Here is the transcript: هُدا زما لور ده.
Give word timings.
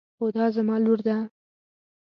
هُدا 0.21 0.45
زما 0.55 0.75
لور 0.83 0.99
ده. 1.07 1.17